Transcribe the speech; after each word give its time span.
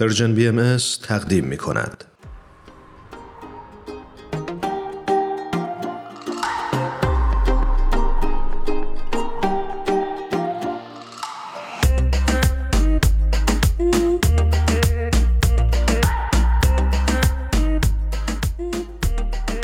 پرژن 0.00 0.34
بی 0.34 0.48
ام 0.48 0.76
تقدیم 1.02 1.44
می 1.44 1.56
کند. 1.56 2.04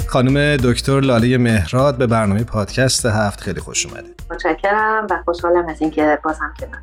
خانم 0.07 0.57
دکتر 0.57 1.01
لاله 1.01 1.39
مهراد 1.39 1.99
به 1.99 2.07
برنامه 2.07 2.45
پادکست 2.45 3.07
هفت 3.07 3.41
خیلی 3.41 3.61
خوش 3.61 3.87
اومدید. 3.87 4.23
متشکرم 4.30 5.07
و 5.11 5.23
خوشحالم 5.25 5.69
از 5.69 5.80
اینکه 5.80 6.19
بازم 6.25 6.55
کنار 6.61 6.83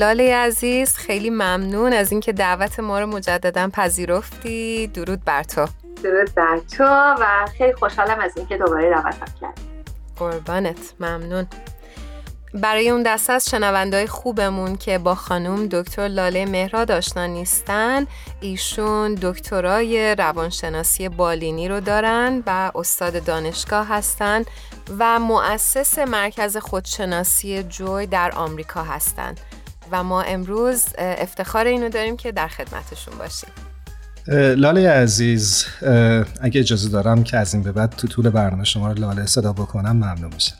لاله 0.00 0.34
عزیز 0.34 0.96
خیلی 0.96 1.30
ممنون 1.30 1.92
از 1.92 2.12
اینکه 2.12 2.32
دعوت 2.32 2.80
ما 2.80 3.00
رو 3.00 3.06
مجددا 3.06 3.68
پذیرفتی. 3.72 4.86
درود 4.86 5.24
بر 5.24 5.42
تو. 5.42 5.66
درود 6.02 6.34
بر 6.34 6.58
تو 6.58 6.84
و 7.20 7.46
خیلی 7.58 7.72
خوشحالم 7.72 8.20
از 8.20 8.32
اینکه 8.36 8.56
دوباره 8.56 8.90
دعوتم 8.90 9.32
کردی. 9.40 9.62
قربانت. 10.16 10.94
ممنون. 11.00 11.46
برای 12.54 12.90
اون 12.90 13.02
دسته 13.02 13.32
از 13.32 13.50
شنوندهای 13.50 14.06
خوبمون 14.06 14.76
که 14.76 14.98
با 14.98 15.14
خانم 15.14 15.66
دکتر 15.66 16.08
لاله 16.08 16.46
مهراد 16.46 16.90
آشنا 16.90 17.26
نیستن 17.26 18.06
ایشون 18.40 19.14
دکترای 19.14 20.14
روانشناسی 20.14 21.08
بالینی 21.08 21.68
رو 21.68 21.80
دارن 21.80 22.42
و 22.46 22.72
استاد 22.74 23.24
دانشگاه 23.24 23.88
هستن 23.88 24.44
و 24.98 25.18
مؤسس 25.18 25.98
مرکز 25.98 26.56
خودشناسی 26.56 27.62
جوی 27.62 28.06
در 28.06 28.32
آمریکا 28.36 28.82
هستند 28.82 29.40
و 29.92 30.04
ما 30.04 30.22
امروز 30.22 30.84
افتخار 30.98 31.66
اینو 31.66 31.88
داریم 31.88 32.16
که 32.16 32.32
در 32.32 32.48
خدمتشون 32.48 33.14
باشیم. 33.18 33.50
لاله 34.56 34.90
عزیز 34.90 35.66
اگه 36.40 36.60
اجازه 36.60 36.88
دارم 36.88 37.24
که 37.24 37.36
از 37.36 37.54
این 37.54 37.62
به 37.62 37.72
بعد 37.72 37.90
تو 37.90 38.08
طول 38.08 38.30
برنامه 38.30 38.64
شما 38.64 38.92
رو 38.92 38.98
لاله 38.98 39.26
صدا 39.26 39.52
بکنم 39.52 39.92
ممنون 39.92 40.30
میشم. 40.34 40.56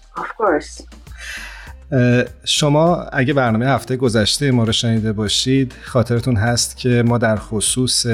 شما 2.44 3.02
اگه 3.02 3.32
برنامه 3.32 3.66
هفته 3.66 3.96
گذشته 3.96 4.50
ما 4.50 4.64
رو 4.64 4.72
شنیده 4.72 5.12
باشید 5.12 5.74
خاطرتون 5.82 6.36
هست 6.36 6.76
که 6.76 7.02
ما 7.06 7.18
در 7.18 7.36
خصوص 7.36 8.06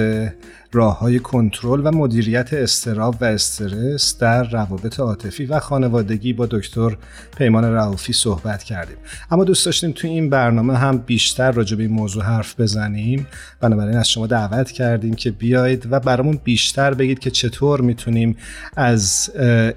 راه 0.76 0.98
های 0.98 1.18
کنترل 1.18 1.80
و 1.84 1.90
مدیریت 1.90 2.52
استراب 2.52 3.16
و 3.20 3.24
استرس 3.24 4.18
در 4.18 4.42
روابط 4.42 5.00
عاطفی 5.00 5.46
و 5.46 5.60
خانوادگی 5.60 6.32
با 6.32 6.46
دکتر 6.46 6.96
پیمان 7.36 7.64
رعوفی 7.64 8.12
صحبت 8.12 8.62
کردیم. 8.62 8.96
اما 9.30 9.44
دوست 9.44 9.66
داشتیم 9.66 9.92
توی 9.92 10.10
این 10.10 10.30
برنامه 10.30 10.76
هم 10.76 10.98
بیشتر 10.98 11.50
راجع 11.50 11.76
به 11.76 11.82
این 11.82 11.92
موضوع 11.92 12.22
حرف 12.22 12.60
بزنیم. 12.60 13.26
بنابراین 13.60 13.96
از 13.96 14.10
شما 14.10 14.26
دعوت 14.26 14.70
کردیم 14.70 15.14
که 15.14 15.30
بیایید 15.30 15.92
و 15.92 16.00
برامون 16.00 16.40
بیشتر 16.44 16.94
بگید 16.94 17.18
که 17.18 17.30
چطور 17.30 17.80
می‌تونیم 17.80 18.36
از 18.76 19.30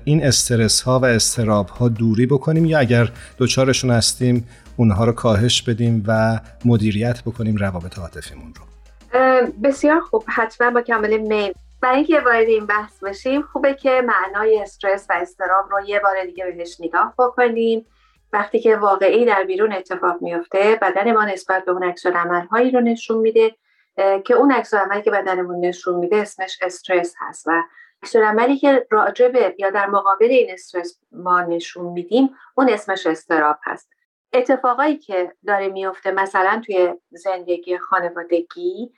این 0.03 0.23
استرس 0.23 0.81
ها 0.81 0.99
و 0.99 1.05
استراب 1.05 1.69
ها 1.69 1.89
دوری 1.89 2.25
بکنیم 2.25 2.65
یا 2.65 2.79
اگر 2.79 3.11
دچارشون 3.37 3.91
هستیم 3.91 4.45
اونها 4.77 5.05
رو 5.05 5.11
کاهش 5.11 5.61
بدیم 5.61 6.03
و 6.07 6.39
مدیریت 6.65 7.21
بکنیم 7.21 7.55
روابط 7.55 7.99
عاطفیمون 7.99 8.53
رو. 8.55 8.68
بسیار 9.63 9.99
خوب. 9.99 10.23
حتما 10.27 10.71
با 10.71 10.81
کامل 10.81 11.17
میل. 11.17 11.53
برای 11.81 11.95
اینکه 11.95 12.19
وارد 12.19 12.47
این 12.47 12.65
بحث 12.65 13.03
بشیم 13.03 13.41
خوبه 13.41 13.73
که 13.73 14.01
معنای 14.01 14.59
استرس 14.61 15.07
و 15.09 15.13
استراب 15.13 15.71
رو 15.71 15.81
یه 15.85 15.99
بار 15.99 16.25
دیگه 16.25 16.45
بهش 16.45 16.81
نگاه 16.81 17.13
بکنیم. 17.19 17.85
وقتی 18.33 18.59
که 18.59 18.75
واقعی 18.75 19.25
در 19.25 19.43
بیرون 19.43 19.73
اتفاق 19.73 20.21
میفته 20.21 20.79
بدن 20.81 21.11
ما 21.11 21.25
نسبت 21.25 21.65
به 21.65 21.71
اون 21.71 21.83
عکس 21.83 22.05
هایی 22.51 22.71
رو 22.71 22.79
نشون 22.79 23.17
میده 23.17 23.55
که 24.25 24.33
اون 24.33 24.51
عکس 24.51 24.73
عملی 24.73 25.01
که 25.01 25.11
بدنمون 25.11 25.65
نشون 25.65 25.95
میده 25.95 26.15
اسمش 26.15 26.59
استرس 26.61 27.15
هست. 27.19 27.47
و 27.47 27.63
عکس 28.03 28.15
عملی 28.15 28.57
که 28.57 28.87
راجبه 28.91 29.55
یا 29.57 29.69
در 29.69 29.87
مقابل 29.87 30.25
این 30.25 30.51
استرس 30.51 30.99
ما 31.11 31.41
نشون 31.41 31.85
میدیم 31.85 32.29
اون 32.55 32.69
اسمش 32.69 33.07
استراب 33.07 33.57
هست. 33.63 33.89
اتفاقایی 34.33 34.97
که 34.97 35.33
داره 35.47 35.67
میفته 35.67 36.11
مثلا 36.11 36.61
توی 36.65 36.93
زندگی 37.09 37.77
خانوادگی 37.77 38.91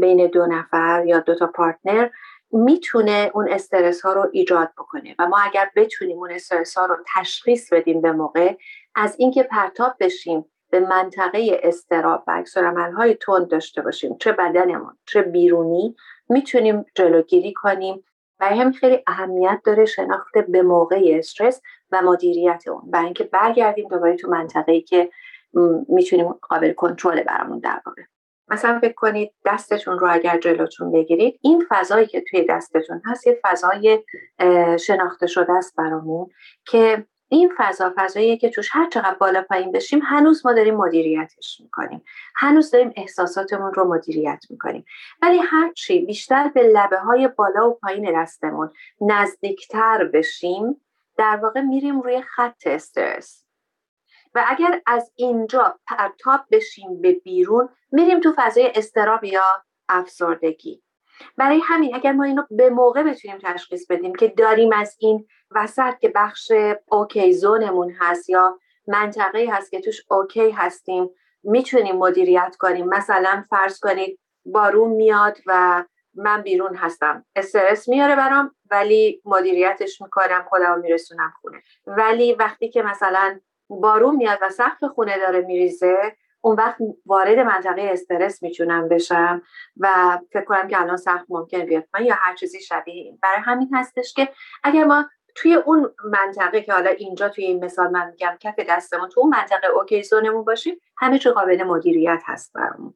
بین 0.00 0.26
دو 0.26 0.46
نفر 0.46 1.04
یا 1.06 1.20
دو 1.20 1.34
تا 1.34 1.46
پارتنر 1.46 2.08
می‌تونه 2.52 3.30
اون 3.34 3.52
استرس 3.52 4.00
ها 4.00 4.12
رو 4.12 4.30
ایجاد 4.32 4.72
بکنه. 4.78 5.14
و 5.18 5.26
ما 5.26 5.38
اگر 5.38 5.70
بتونیم 5.76 6.18
اون 6.18 6.30
استرس 6.32 6.78
ها 6.78 6.86
رو 6.86 6.96
تشخیص 7.16 7.72
بدیم 7.72 8.00
به 8.00 8.12
موقع 8.12 8.54
از 8.94 9.16
اینکه 9.18 9.42
پرتاب 9.42 9.94
بشیم 10.00 10.44
به 10.70 10.80
منطقه 10.80 11.60
استراب 11.62 12.24
و 12.26 12.30
عکسالعمل 12.30 12.92
های 12.92 13.14
تند 13.14 13.48
داشته 13.48 13.82
باشیم 13.82 14.16
چه 14.20 14.32
بدنمون 14.32 14.98
چه 15.06 15.22
بیرونی 15.22 15.96
می‌تونیم 16.28 16.84
جلوگیری 16.94 17.52
کنیم. 17.52 18.04
برای 18.44 18.58
همین 18.58 18.72
خیلی 18.72 19.02
اهمیت 19.06 19.60
داره 19.64 19.84
شناخت 19.84 20.38
به 20.38 20.62
موقع 20.62 21.02
استرس 21.18 21.60
و 21.90 22.02
مدیریت 22.02 22.64
اون 22.68 22.90
برای 22.90 23.04
اینکه 23.04 23.24
برگردیم 23.24 23.88
دوباره 23.88 24.16
تو 24.16 24.30
منطقه‌ای 24.30 24.80
که 24.80 25.10
می‌تونیم 25.88 26.32
قابل 26.32 26.72
کنترل 26.72 27.22
برامون 27.22 27.58
در 27.58 27.80
واقع. 27.86 28.02
مثلا 28.48 28.78
فکر 28.80 28.92
کنید 28.92 29.32
دستتون 29.46 29.98
رو 29.98 30.08
اگر 30.10 30.38
جلوتون 30.38 30.92
بگیرید 30.92 31.38
این 31.42 31.64
فضایی 31.68 32.06
که 32.06 32.24
توی 32.30 32.46
دستتون 32.48 33.02
هست 33.04 33.26
یه 33.26 33.40
فضای 33.42 34.04
شناخته 34.80 35.26
شده 35.26 35.52
است 35.52 35.76
برامون 35.76 36.28
که 36.66 37.06
این 37.34 37.52
فضا 37.56 37.92
فضاییه 37.96 38.36
که 38.36 38.50
توش 38.50 38.68
هر 38.72 38.88
چقدر 38.90 39.14
بالا 39.14 39.42
پایین 39.42 39.72
بشیم 39.72 40.00
هنوز 40.02 40.46
ما 40.46 40.52
داریم 40.52 40.74
مدیریتش 40.74 41.60
می‌کنیم. 41.60 42.04
هنوز 42.36 42.70
داریم 42.70 42.92
احساساتمون 42.96 43.74
رو 43.74 43.84
مدیریت 43.84 44.44
می‌کنیم. 44.50 44.84
ولی 45.22 45.38
هرچی 45.38 46.00
بیشتر 46.00 46.48
به 46.48 46.62
لبه 46.62 46.98
های 46.98 47.28
بالا 47.28 47.70
و 47.70 47.74
پایین 47.74 48.22
دستمون 48.22 48.70
نزدیکتر 49.00 50.04
بشیم 50.04 50.80
در 51.16 51.36
واقع 51.36 51.60
میریم 51.60 52.00
روی 52.00 52.22
خط 52.22 52.66
استرس. 52.66 53.44
و 54.34 54.44
اگر 54.48 54.80
از 54.86 55.12
اینجا 55.14 55.78
پرتاب 55.86 56.40
بشیم 56.50 57.00
به 57.00 57.12
بیرون 57.12 57.68
میریم 57.92 58.20
تو 58.20 58.34
فضای 58.36 58.72
استراب 58.74 59.24
یا 59.24 59.64
افسردگی. 59.88 60.83
برای 61.36 61.60
همین 61.64 61.94
اگر 61.94 62.12
ما 62.12 62.24
اینو 62.24 62.42
به 62.50 62.70
موقع 62.70 63.02
بتونیم 63.02 63.38
تشخیص 63.42 63.86
بدیم 63.90 64.14
که 64.14 64.28
داریم 64.28 64.72
از 64.72 64.96
این 64.98 65.26
وسط 65.50 65.98
که 65.98 66.08
بخش 66.08 66.52
OK 66.90 67.32
zone 67.32 67.67
مون 67.67 67.94
هست 68.00 68.30
یا 68.30 68.58
منطقه 68.86 69.48
هست 69.52 69.70
که 69.70 69.80
توش 69.80 70.02
OK 70.10 70.50
هستیم 70.50 71.10
می‌تونیم 71.42 71.96
مدیریت 71.96 72.56
کنیم. 72.58 72.86
مثلا 72.86 73.44
فرض 73.50 73.80
کنید 73.80 74.18
بارون 74.46 74.90
میاد 74.90 75.38
و 75.46 75.84
من 76.14 76.42
بیرون 76.42 76.76
هستم. 76.76 77.24
استرس 77.36 77.88
میاره 77.88 78.16
برام 78.16 78.54
ولی 78.70 79.22
مدیریتش 79.24 80.00
می‌کنم 80.00 80.44
خودم 80.48 80.80
میرسونم 80.80 81.32
خونه. 81.40 81.62
ولی 81.86 82.32
وقتی 82.32 82.68
که 82.68 82.82
مثلا 82.82 83.40
بارون 83.68 84.16
میاد 84.16 84.38
و 84.42 84.48
سقف 84.48 84.84
خونه 84.84 85.18
داره 85.18 85.40
میریزه 85.40 86.16
اون 86.44 86.56
وقت 86.56 86.76
وارد 87.06 87.38
منطقه 87.38 87.88
استرس 87.92 88.42
می‌تونم 88.42 88.88
بشم 88.88 89.42
و 89.76 90.18
فکر 90.32 90.44
کنم 90.44 90.68
که 90.68 90.80
الان 90.80 90.96
سخت 90.96 91.26
ممکن 91.28 91.66
بیاد 91.66 91.84
یا 92.00 92.14
هر 92.18 92.34
چیزی 92.34 92.60
شبیه 92.60 92.94
این. 92.94 93.18
برای 93.22 93.40
همین 93.44 93.68
هستش 93.72 94.14
که 94.14 94.28
اگر 94.64 94.84
ما 94.84 95.04
توی 95.34 95.54
اون 95.54 95.94
منطقه 96.04 96.62
که 96.62 96.72
حالا 96.72 96.90
اینجا 96.90 97.28
توی 97.28 97.44
این 97.44 97.64
مثال 97.64 97.90
من 97.90 98.10
میگم 98.10 98.36
کف 98.40 98.54
دستمون 98.68 99.08
تو 99.08 99.20
اون 99.20 99.30
منطقه 99.30 99.66
اوکی 99.66 100.02
زونمون 100.02 100.44
باشیم 100.44 100.80
همه 100.96 101.18
چی 101.18 101.30
قابل 101.30 101.62
مدیریت 101.62 102.22
هست 102.26 102.52
برامون. 102.52 102.94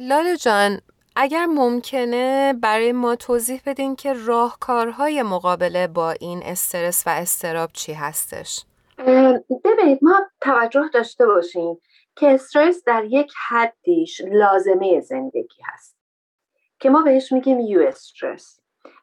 لاله 0.00 0.36
جان 0.36 0.80
اگر 1.16 1.46
ممکنه 1.46 2.54
برای 2.62 2.92
ما 2.92 3.16
توضیح 3.16 3.60
بدین 3.66 3.96
که 3.96 4.12
راهکارهای 4.26 5.22
مقابله 5.22 5.86
با 5.86 6.10
این 6.10 6.42
استرس 6.44 7.06
و 7.06 7.10
استراب 7.10 7.70
چی 7.72 7.92
هستش؟ 7.92 8.64
ببینید 9.64 9.98
ما 10.02 10.20
توجه 10.40 10.90
داشته 10.92 11.26
باشیم. 11.26 11.80
که 12.16 12.30
استرس 12.30 12.84
در 12.84 13.04
یک 13.04 13.32
حدیش 13.48 14.20
لازمه 14.20 15.00
زندگی 15.00 15.62
هست. 15.64 15.96
که 16.78 16.90
ما 16.90 17.02
بهش 17.02 17.32
میگیم 17.32 17.60
یو 17.60 17.80
استرس. 17.80 18.60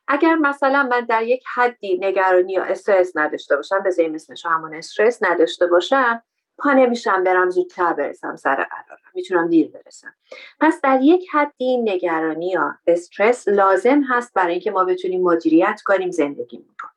اگر 0.08 0.36
مثلا 0.36 0.84
من 0.84 1.06
در 1.06 1.24
یک 1.24 1.44
حدی 1.54 1.98
نگرانی 2.02 2.54
یا 2.54 2.64
استرس 2.64 3.12
نداشته 3.16 3.56
باشم 3.56 3.84
به 3.84 3.90
زیر 3.90 4.16
اسمش 4.16 4.46
همون 4.46 4.76
استرس 4.76 5.24
نداشته 5.24 5.68
باشم 5.68 6.24
پا 6.58 6.72
نمیشم 6.72 7.24
برم 7.24 7.50
زودتر 7.50 7.94
برسم 7.94 8.36
سر 8.36 8.56
قرارم. 8.56 9.12
می‌تونم 9.14 9.50
دیر 9.50 9.68
برسم. 9.68 10.14
پس 10.60 10.82
در 10.82 11.00
یک 11.02 11.30
حدی 11.32 11.78
نگرانی 11.78 12.50
یا 12.50 12.76
استرس 12.88 13.48
لازم 13.48 14.02
هست 14.10 14.34
برای 14.34 14.52
اینکه 14.52 14.72
ما 14.72 14.86
بتونیم 14.86 15.22
مدیریت 15.22 15.82
کنیم 15.86 16.12
زندگیمون 16.12 16.76
رو. 16.82 16.90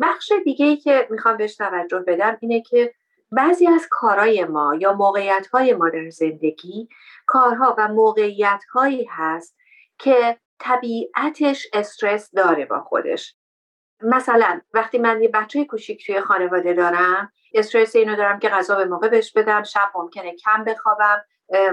بخش 0.00 0.32
دیگه 0.44 0.66
ای 0.66 0.76
که 0.76 1.06
می‌خوام 1.10 1.36
بهش 1.36 1.56
توجه 1.56 1.98
بدم 1.98 2.36
اینه 2.40 2.60
که 2.60 2.94
بعضی 3.32 3.66
از 3.66 3.86
کارهای 3.90 4.44
ما 4.44 4.74
یا 4.74 4.92
موقعیت 4.92 5.46
های 5.46 5.74
ما 5.74 5.88
در 5.88 6.10
زندگی 6.10 6.88
کارها 7.26 7.74
و 7.78 7.88
موقعیت 7.88 8.64
هایی 8.74 9.04
هست 9.10 9.56
که 9.98 10.38
طبیعتش 10.58 11.66
استرس 11.72 12.30
داره 12.30 12.66
با 12.66 12.80
خودش. 12.80 13.34
مثلا 14.02 14.60
وقتی 14.74 14.98
من 14.98 15.22
یه 15.22 15.28
بچه 15.28 15.64
کوچیک 15.64 16.06
توی 16.06 16.20
خانواده 16.20 16.72
دارم 16.74 17.32
استرس 17.54 17.96
اینو 17.96 18.16
دارم 18.16 18.38
که 18.38 18.48
غذا 18.48 18.76
به 18.76 18.84
موقع 18.84 19.08
بهش 19.08 19.32
بدم 19.32 19.62
شب 19.62 19.90
ممکنه 19.94 20.36
کم 20.36 20.64
بخوابم 20.64 21.24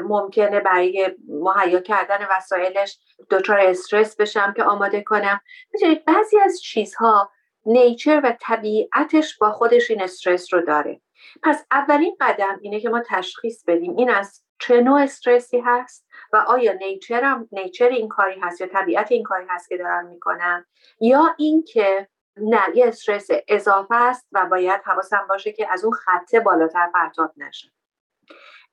ممکنه 0.03 0.59
برای 0.59 1.15
مهیا 1.27 1.79
کردن 1.79 2.17
وسایلش 2.31 2.99
دچار 3.29 3.59
استرس 3.59 4.15
بشم 4.15 4.53
که 4.53 4.63
آماده 4.63 5.03
کنم. 5.03 5.41
می‌دونید 5.73 6.05
بعضی 6.05 6.39
از 6.39 6.61
چیزها 6.61 7.31
نیچر 7.65 8.21
و 8.23 8.37
طبیعتش 8.41 9.37
با 9.37 9.51
خودش 9.51 9.91
این 9.91 10.01
استرس 10.01 10.53
رو 10.53 10.61
داره. 10.61 11.01
پس 11.43 11.65
اولین 11.71 12.17
قدم 12.19 12.59
اینه 12.61 12.79
که 12.79 12.89
ما 12.89 13.01
تشخیص 13.07 13.63
بدیم 13.67 13.95
این 13.97 14.09
از 14.09 14.43
چه 14.59 14.81
نوع 14.81 15.01
استرسی 15.01 15.59
هست 15.59 16.07
و 16.33 16.37
آیا 16.47 16.73
نیچر, 16.73 17.23
هم، 17.23 17.47
نیچر 17.51 17.87
این 17.87 18.07
کاری 18.07 18.39
هست 18.39 18.61
یا 18.61 18.67
طبیعت 18.67 19.11
این 19.11 19.23
کاری 19.23 19.45
هست 19.49 19.69
که 19.69 19.77
دارم 19.77 20.05
می‌کنم 20.05 20.65
یا 21.01 21.35
اینکه 21.37 22.07
نه 22.37 22.61
یه 22.75 22.87
استرس 22.87 23.27
اضافه 23.47 23.95
است 23.95 24.27
و 24.31 24.45
باید 24.45 24.81
حواسم 24.85 25.25
باشه 25.29 25.51
که 25.51 25.73
از 25.73 25.83
اون 25.83 25.93
خطه 25.93 26.39
بالاتر 26.39 26.89
پرتاب 26.93 27.31
نشه. 27.37 27.71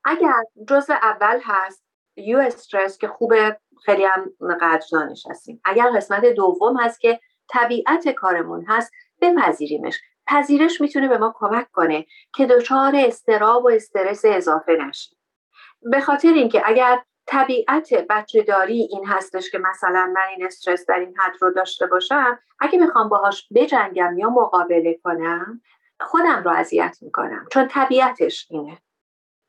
اگر 0.05 0.33
جزء 0.67 0.93
اول 0.93 1.39
هست 1.43 1.83
یو 2.15 2.39
استرس 2.39 2.97
که 2.97 3.07
خوبه 3.07 3.59
خیلی 3.85 4.05
هم 4.05 4.33
قدردانش 4.61 5.23
هستیم 5.29 5.61
اگر 5.65 5.89
قسمت 5.95 6.25
دوم 6.25 6.77
هست 6.77 6.99
که 6.99 7.19
طبیعت 7.49 8.09
کارمون 8.09 8.65
هست 8.67 8.91
بپذیریمش. 9.21 9.99
پذیرش 10.27 10.81
می‌تونه 10.81 11.07
به 11.07 11.17
ما 11.17 11.33
کمک 11.37 11.71
کنه 11.71 12.05
که 12.35 12.45
دچار 12.45 12.93
استراب 12.95 13.65
و 13.65 13.69
استرس 13.69 14.21
اضافه 14.25 14.71
نشیم 14.71 15.17
به 15.81 16.01
خاطر 16.01 16.33
اینکه 16.33 16.61
اگر 16.65 16.99
طبیعت 17.27 17.93
بچه 18.09 18.41
داری 18.41 18.87
این 18.91 19.05
هستش 19.05 19.51
که 19.51 19.57
مثلا 19.57 20.11
من 20.15 20.27
این 20.35 20.45
استرس 20.45 20.85
در 20.85 20.99
این 20.99 21.13
حد 21.17 21.35
رو 21.41 21.51
داشته 21.51 21.85
باشم 21.87 22.39
اگه 22.59 22.79
می‌خوام 22.79 23.09
باهاش 23.09 23.47
بجنگم 23.55 24.17
یا 24.17 24.29
مقابله 24.29 24.99
کنم 25.03 25.61
خودم 25.99 26.43
رو 26.43 26.51
اذیت 26.51 26.97
می‌کنم 27.01 27.47
چون 27.51 27.67
طبیعتش 27.67 28.47
اینه. 28.49 28.77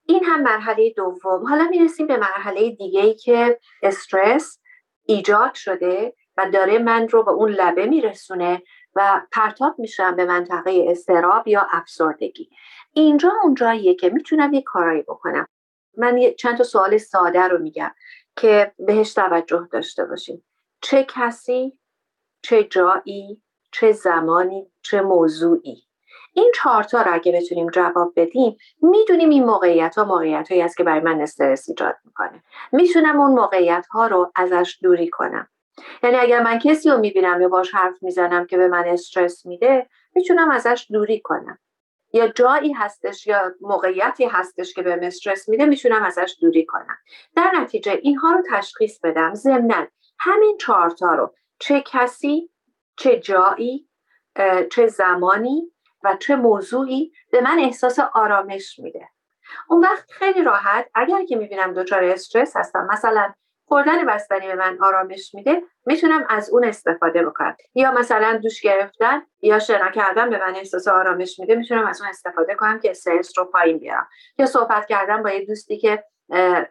این 0.07 0.25
هم 0.25 0.43
مرحله 0.43 0.91
دوم. 0.97 1.47
حالا 1.47 1.69
می‌رسیم 1.69 2.07
به 2.07 2.17
مرحله 2.17 2.71
دیگه 2.71 3.01
ای 3.01 3.15
که 3.15 3.61
استرس 3.83 4.61
ایجاد 5.05 5.55
شده 5.55 6.15
و 6.37 6.51
داره 6.51 6.79
من 6.79 7.09
رو 7.09 7.23
به 7.23 7.31
اون 7.31 7.51
لبه 7.51 7.87
میرسونه 7.87 8.63
و 8.99 9.23
پرتاب 9.33 9.79
میشم 9.79 10.17
به 10.17 10.25
منطقه 10.25 10.85
استراب 10.89 11.49
یا 11.49 11.67
افسردگی. 11.71 12.51
اینجا 12.93 13.33
اونجاییه 13.43 13.95
که 13.95 14.11
می‌تونم 14.11 14.53
یه 14.53 14.63
کارایی 14.63 15.03
بکنم. 15.03 15.47
من 15.97 16.21
چند 16.39 16.59
تا 16.59 16.65
سوال 16.65 16.99
ساده 16.99 17.43
رو 17.43 17.59
میگم 17.59 17.91
که 18.37 18.73
بهش 18.79 19.15
توجه 19.15 19.69
داشته 19.73 20.05
باشیم 20.05 20.45
چه 20.81 21.07
کسی 21.09 21.79
چه 22.43 22.65
جایی 22.65 23.43
چه 23.73 23.93
زمانی 23.93 24.71
چه 24.83 25.01
موضوعی؟ 25.01 25.83
این 26.33 26.53
چهارتا 26.55 27.03
رو 27.03 27.15
اگه 27.15 27.33
بتونیم 27.33 27.71
جواب 27.71 28.13
بدیم 28.17 28.57
می‌دونیم 28.83 29.31
این 29.31 29.45
موقعیت 29.45 29.99
ها 29.99 30.05
موقعیت 30.05 30.49
هایی 30.51 30.63
است 30.63 30.77
که 30.77 30.85
برای 30.85 31.01
من 31.01 31.21
استرس 31.21 31.69
ایجاد 31.69 31.97
می‌کنه. 32.05 32.43
می‌تونم 32.73 33.21
اون 33.21 33.31
موقعیت 33.33 33.87
ها 33.91 34.07
رو 34.07 34.33
ازش 34.37 34.79
دوری 34.83 35.09
کنم. 35.09 35.49
یعنی 36.03 36.17
اگر 36.17 36.43
من 36.43 36.59
کسی 36.59 36.91
رو 36.91 36.99
می‌بینم 36.99 37.41
یا 37.41 37.49
باش 37.49 37.75
حرف 37.75 38.03
می‌زنم 38.03 38.47
که 38.47 38.57
به 38.57 38.69
من 38.69 38.85
استرس 38.89 39.47
میده 39.47 39.87
می‌تونم 40.15 40.51
ازش 40.51 40.87
دوری 40.91 41.21
کنم. 41.21 41.59
یا 42.13 42.29
جایی 42.29 42.73
هستش 42.73 43.27
یا 43.27 43.53
موقعیتی 43.61 44.25
هستش 44.25 44.75
که 44.75 44.83
به 44.83 44.99
استرس 45.03 45.49
میده 45.49 45.65
می‌تونم 45.65 46.03
ازش 46.03 46.37
دوری 46.41 46.67
کنم. 46.67 46.99
در 47.37 47.53
نتیجه 47.55 47.93
اینها 48.03 48.33
رو 48.33 48.43
تشخیص 48.51 49.01
بدم. 49.01 49.35
ضمنا 49.35 49.87
همین 50.19 50.57
چهارتا 50.61 51.15
رو 51.15 51.35
چه 51.59 51.83
کسی 51.87 52.51
چه 52.97 53.19
جایی 53.19 53.89
چه 54.71 54.87
زمانی 54.87 55.73
و 56.05 56.17
چه 56.21 56.37
موضوعی 56.37 57.13
به 57.33 57.41
من 57.41 57.59
احساس 57.59 57.99
آرامش 57.99 58.79
میده. 58.79 59.09
اون 59.69 59.81
وقت 59.85 60.11
خیلی 60.11 60.43
راحت 60.43 60.91
اگر 60.95 61.25
که 61.25 61.37
می‌بینم 61.37 61.73
دچار 61.73 62.05
استرس 62.05 62.57
هستم 62.57 62.89
مثلا 62.93 63.33
خوردن 63.69 64.07
بستنی 64.07 64.47
به 64.47 64.55
من 64.55 64.79
آرامش 64.83 65.35
میده 65.35 65.63
می‌تونم 65.87 66.27
از 66.29 66.51
اون 66.51 66.65
استفاده 66.65 67.27
بکنم. 67.27 67.57
یا 67.75 67.93
مثلا 67.93 68.37
دوش 68.43 68.61
گرفتن 68.61 69.23
یا 69.41 69.59
شنا 69.59 69.91
کردن 69.91 70.31
به 70.31 70.39
من 70.39 70.57
احساس 70.57 70.89
آرامش 70.89 71.39
میده 71.39 71.55
می‌تونم 71.55 71.87
از 71.87 72.01
اون 72.01 72.11
استفاده 72.11 72.55
کنم 72.55 72.81
که 72.81 72.91
استرس 72.91 73.39
رو 73.39 73.45
پایین 73.45 73.79
بیارم. 73.79 74.09
یا 74.39 74.47
صحبت 74.47 74.87
کردن 74.87 75.23
با 75.23 75.31
یه 75.31 75.45
دوستی 75.45 75.79
که 75.79 76.05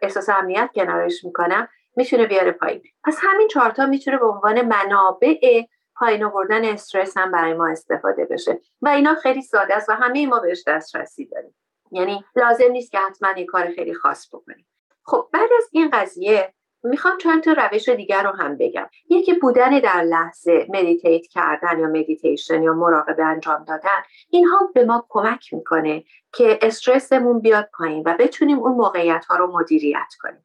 احساس 0.02 0.28
امنیت 0.28 0.70
کنارش 0.74 1.24
می‌کنم 1.24 1.68
می‌تونه 1.96 2.26
بیاره 2.26 2.52
پایین. 2.52 2.82
پس 3.04 3.18
همین 3.22 3.48
چهارتا 3.48 3.86
می‌تونه 3.86 4.18
به 4.18 4.26
عنوان 4.26 4.62
منابع 4.62 5.62
پایین 5.96 6.24
آوردن 6.24 6.64
استرس 6.64 7.16
هم 7.16 7.32
برای 7.32 7.54
ما 7.54 7.68
استفاده 7.68 8.24
بشه. 8.24 8.60
و 8.82 8.88
اینا 8.88 9.14
خیلی 9.14 9.42
ساده 9.42 9.76
است 9.76 9.88
و 9.88 9.92
همه 9.92 10.26
ما 10.26 10.38
بهش 10.40 10.64
دسترسی 10.66 11.26
داریم. 11.26 11.54
یعنی 11.92 12.24
لازم 12.36 12.70
نیست 12.72 12.92
که 12.92 12.98
حتما 12.98 13.28
یه 13.36 13.46
کار 13.46 13.68
خیلی 13.68 13.94
خاص 13.94 14.34
بکنیم. 14.34 14.66
خب 15.04 15.28
بعد 15.32 15.50
از 15.58 15.68
این 15.72 15.90
قضیه 15.92 16.54
می‌خوام 16.82 17.18
چند 17.18 17.42
تا 17.42 17.52
روش 17.52 17.88
دیگر 17.88 18.22
رو 18.22 18.30
هم 18.30 18.56
بگم. 18.56 18.88
یکی 19.10 19.32
بودن 19.34 19.78
در 19.78 20.02
لحظه 20.02 20.66
meditate 20.68 21.26
کردن 21.26 21.78
یا 21.78 21.86
مدیتیشن 21.86 22.62
یا 22.62 22.72
مراقبه 22.72 23.24
انجام 23.24 23.64
دادن. 23.64 24.02
اینها 24.30 24.70
به 24.74 24.84
ما 24.84 25.06
کمک 25.08 25.54
می‌کنه 25.54 26.04
که 26.32 26.58
استرسمون 26.62 27.40
بیاد 27.40 27.68
پایین 27.78 28.02
و 28.06 28.16
بتونیم 28.18 28.58
اون 28.58 28.72
موقعیت 28.72 29.24
ها 29.24 29.36
رو 29.36 29.58
مدیریت 29.60 30.14
کنیم. 30.20 30.44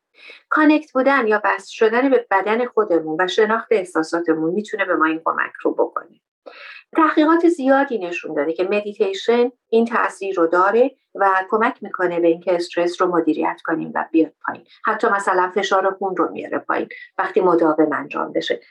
connect 0.49 0.91
بودن 0.91 1.27
یا 1.27 1.41
وصل 1.43 1.69
شدن 1.69 2.09
به 2.09 2.27
بدن 2.31 2.65
خودمون 2.65 3.17
و 3.21 3.27
شناخت 3.27 3.67
احساساتمون 3.71 4.53
می‌تونه 4.53 4.85
به 4.85 4.95
ما 4.95 5.05
این 5.05 5.21
کمک 5.25 5.53
رو 5.61 5.73
بکنه. 5.73 6.21
تحقیقات 6.95 7.47
زیادی 7.47 7.97
نشون 7.97 8.33
داده 8.33 8.53
که 8.53 8.63
مدیتیشن 8.63 9.51
این 9.69 9.85
تاثیر 9.85 10.35
رو 10.35 10.47
داره 10.47 10.91
و 11.15 11.45
کمک 11.49 11.83
می‌کنه 11.83 12.19
به 12.19 12.27
اینکه 12.27 12.55
استرس 12.55 13.01
رو 13.01 13.07
مدیریت 13.07 13.61
کنیم 13.65 13.91
و 13.95 14.05
بیاد 14.11 14.33
پایین. 14.45 14.65
حتی 14.85 15.07
مثلا 15.07 15.51
فشار 15.55 15.91
خون 15.91 16.15
رو 16.15 16.31
میاره 16.31 16.57
پایین 16.57 16.89
وقتی 17.17 17.41
مداوم 17.41 17.93
انجام 17.93 18.33
بشه. 18.33 18.61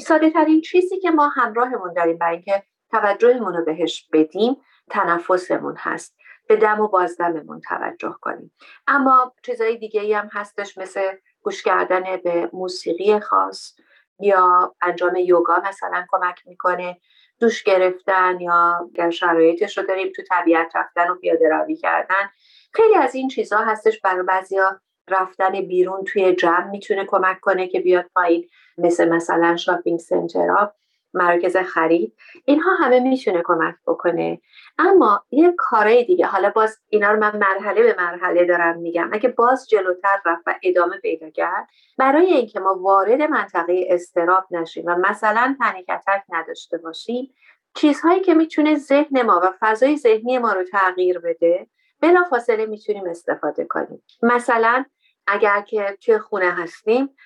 ساده 0.00 0.30
ترین 0.30 0.60
چیزی 0.60 1.00
که 1.00 1.10
ما 1.10 1.28
همراهمون 1.28 1.92
داریم 1.92 2.18
برای 2.18 2.34
اینکه 2.34 2.62
توجهمون 2.90 3.54
رو 3.54 3.64
بهش 3.64 4.08
بدیم 4.12 4.56
تنفسمون 4.90 5.76
هست. 5.78 6.16
به 6.48 6.56
دم 6.56 6.80
و 6.80 6.88
بازدممون 6.88 7.60
توجه 7.60 8.16
کنیم. 8.20 8.52
اما 8.86 9.34
چیزهای 9.42 9.76
دیگه 9.76 10.00
ای 10.00 10.12
هم 10.12 10.28
هستش 10.32 10.78
مثل 10.78 11.12
گوش 11.42 11.62
کردن 11.62 12.16
به 12.24 12.50
موسیقی 12.52 13.20
خاص 13.20 13.74
یا 14.20 14.74
انجام 14.82 15.16
یوگا 15.16 15.62
مثلا 15.64 16.04
کمک 16.10 16.46
می‌کنه. 16.46 17.00
دوش 17.42 17.62
گرفتن 17.62 18.40
یا 18.40 18.88
اگر 18.94 19.10
شرایطش 19.10 19.78
رو 19.78 19.84
داریم 19.84 20.12
تو 20.16 20.22
طبیعت 20.30 20.76
رفتن 20.76 21.10
و 21.10 21.14
پیاده 21.14 21.48
روی 21.48 21.76
کردن 21.76 22.30
خیلی 22.72 22.94
از 22.94 23.14
این 23.14 23.28
چیزها 23.28 23.64
هستش 23.64 24.00
برای 24.00 24.22
بعضیا 24.22 24.80
رفتن 25.08 25.60
بیرون 25.60 26.04
توی 26.04 26.34
جمع 26.34 26.70
می‌تونه 26.70 27.04
کمک 27.04 27.40
کنه 27.40 27.68
که 27.68 27.80
بیاد 27.80 28.04
پایین 28.14 28.48
مثل 28.78 29.08
مثلا 29.08 29.56
شاپینگ 29.56 29.98
سنترها. 29.98 30.74
مراکز 31.14 31.56
خرید 31.56 32.14
اینها 32.44 32.74
همه 32.74 33.00
می‌تونه 33.00 33.42
کمک 33.44 33.74
بکنه. 33.86 34.40
اما 34.78 35.24
یه 35.30 35.54
کارهای 35.58 36.04
دیگه 36.04 36.26
حالا 36.26 36.50
باز 36.50 36.78
اینا 36.88 37.10
رو 37.10 37.18
من 37.18 37.36
مرحله 37.36 37.82
به 37.82 37.94
مرحله 37.98 38.44
دارم 38.44 38.78
میگم. 38.78 39.10
اگه 39.12 39.28
باز 39.28 39.68
جلوتر 39.68 40.20
رفت 40.26 40.42
و 40.46 40.54
ادامه 40.62 40.98
پیدا 40.98 41.30
کرد 41.30 41.68
برای 41.98 42.26
اینکه 42.26 42.60
ما 42.60 42.74
وارد 42.74 43.22
منطقه 43.22 43.86
استراب 43.90 44.44
نشیم 44.50 44.84
و 44.86 44.96
مثلا 44.96 45.56
پنیکتک 45.60 46.22
نداشته 46.28 46.78
باشیم 46.78 47.34
چیزهایی 47.74 48.20
که 48.20 48.34
می‌تونه 48.34 48.74
ذهن 48.74 49.22
ما 49.22 49.40
و 49.44 49.52
فضای 49.60 49.96
ذهنی 49.96 50.38
ما 50.38 50.52
رو 50.52 50.64
تغییر 50.64 51.18
بده 51.18 51.66
بلا 52.00 52.24
فاصله 52.30 52.66
می‌تونیم 52.66 53.06
استفاده 53.06 53.64
کنیم. 53.64 54.02
مثلا 54.22 54.84
اگر 55.26 55.60
که 55.60 55.98
توی 56.00 56.18
خونه 56.18 56.50
هستیم 56.50 57.16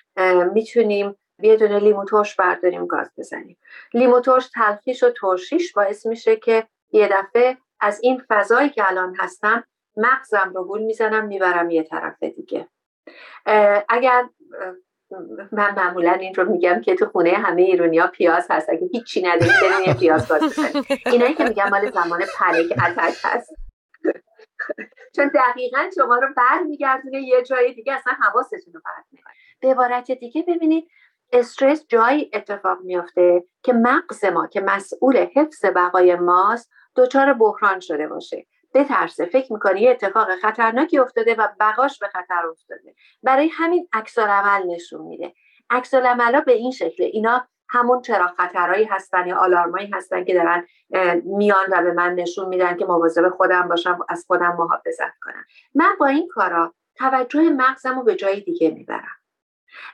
می‌تونیم 0.53 1.15
یه 1.41 1.55
دونه 1.55 1.79
لیمو 1.79 2.05
ترش 2.05 2.35
برداریم 2.35 2.85
گاز 2.85 3.11
بزنیم. 3.17 3.57
لیمو 3.93 4.19
ترش 4.19 4.49
تلخیش 4.53 5.03
و 5.03 5.09
ترشیش 5.21 5.73
باعث 5.73 6.05
میشه 6.05 6.35
که 6.35 6.67
یه 6.91 7.09
دفعه 7.11 7.57
از 7.79 7.99
این 8.03 8.23
فضایی 8.29 8.69
که 8.69 8.89
الان 8.89 9.15
هستم 9.19 9.63
مغزم 9.97 10.51
رو 10.55 10.63
گول 10.63 10.81
می‌زنم 10.81 11.25
می‌برم 11.25 11.69
یه 11.69 11.83
طرف 11.83 12.23
دیگه. 12.23 12.67
اگر 13.89 14.29
من 15.51 15.75
معمولا 15.75 16.11
این 16.11 16.35
رو 16.35 16.51
میگم 16.51 16.81
که 16.81 16.95
تو 16.95 17.05
خونه 17.05 17.29
همه 17.29 17.61
ایرونیا 17.61 18.07
پیاز 18.07 18.47
هست. 18.49 18.69
اگه 18.69 18.89
هیچی 18.91 19.21
نداریم 19.21 19.53
بریم 19.61 19.87
یه 19.87 19.93
پیاز 19.93 20.27
باز 20.27 20.59
اینایی 21.05 21.33
که 21.33 21.43
میگم 21.43 21.69
مال 21.69 21.91
زمان 21.91 22.21
پنیک 22.37 22.71
اتک 22.71 23.17
هست. 23.23 23.55
چون 25.15 25.31
دقیقا 25.35 25.89
شما 25.95 26.15
رو 26.15 26.27
برمیگردونه 26.37 27.21
یه 27.21 27.43
جای 27.43 27.73
دیگه 27.73 27.93
اصلا 27.93 28.13
حواستون 28.13 28.59
رو 28.73 28.81
می‌کنه 29.11 29.33
به 29.61 29.71
عبارت 29.71 30.11
دیگه 30.11 30.45
ببینید 30.47 30.87
استرس 31.33 31.85
جایی 31.87 32.31
اتفاق 32.33 32.77
میافته 32.81 33.43
که 33.63 33.73
مغز 33.73 34.25
ما 34.25 34.47
که 34.47 34.61
مسئول 34.61 35.17
حفظ 35.35 35.65
بقای 35.65 36.15
ماست 36.15 36.71
دچار 36.95 37.33
بحران 37.33 37.79
شده 37.79 38.07
باشه. 38.07 38.45
بترسه 38.73 39.25
فکر 39.25 39.53
می‌کنه 39.53 39.81
یه 39.81 39.91
اتفاق 39.91 40.35
خطرناکی 40.35 40.99
افتاده 40.99 41.35
و 41.35 41.47
بقاش 41.59 41.99
به 41.99 42.07
خطر 42.07 42.47
افتاده. 42.51 42.95
برای 43.23 43.49
همین 43.53 43.87
عکس 43.93 44.19
عمل 44.19 44.67
نشون 44.67 45.01
میده. 45.01 45.33
عکس 45.69 45.93
ها 45.93 46.41
به 46.41 46.51
این 46.51 46.71
شکله 46.71 47.05
اینا 47.05 47.47
همون 47.69 48.01
چرا 48.01 48.27
خطرهایی 48.27 48.85
هستن 48.85 49.27
یا 49.27 49.37
آلارمایی 49.37 49.91
هستن 49.93 50.23
که 50.23 50.33
دارن 50.33 50.65
میان 51.23 51.65
و 51.71 51.81
به 51.83 51.91
من 51.91 52.13
نشون 52.13 52.47
میدن 52.47 52.77
که 52.77 52.85
مواظب 52.85 53.29
خودم 53.29 53.67
باشم 53.67 53.99
از 54.09 54.25
خودم 54.27 54.55
محافظت 54.59 55.19
کنم. 55.21 55.45
من 55.75 55.95
با 55.99 56.07
این 56.07 56.27
کارا 56.27 56.73
توجه 56.95 57.49
مغزم 57.49 57.95
رو 57.95 58.03
به 58.03 58.15
جای 58.15 58.41
دیگه 58.41 58.71
می‌برم. 58.71 59.16